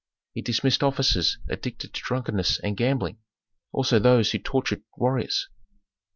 [0.33, 3.19] He dismissed officers addicted to drunkenness and gambling,
[3.71, 5.47] also those who tortured warriors.